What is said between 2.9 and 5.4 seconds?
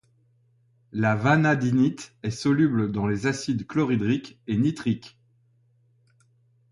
dans les acides chlorhydrique et nitrique.